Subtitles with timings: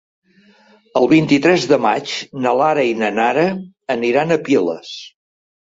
[1.01, 2.15] El vint-i-tres de maig
[2.47, 3.47] na Lara i na Nara
[3.99, 4.99] aniran a Piles.